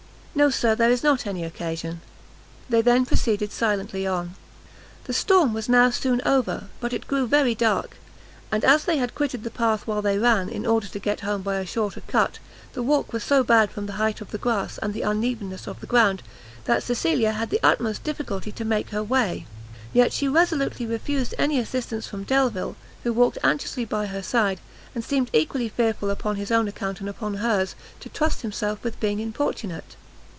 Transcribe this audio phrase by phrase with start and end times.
[0.33, 1.99] "No, Sir, there is not any occasion."
[2.69, 4.35] They then proceeded silently on.
[5.03, 7.97] The storm was now soon over; but it grew very dark,
[8.49, 11.41] and as they had quitted the path while they ran, in order to get home
[11.41, 12.39] by a shorter cut,
[12.71, 15.81] the walk was so bad from the height of the grass, and the unevenness of
[15.81, 16.23] the ground,
[16.63, 19.45] that Cecilia had the utmost difficulty to make her way;
[19.91, 24.61] yet she resolutely refused any assistance from Delvile, who walked anxiously by her side,
[24.95, 28.99] and seemed equally fearful upon his own account and upon hers, to trust himself with
[29.01, 29.97] being importunate.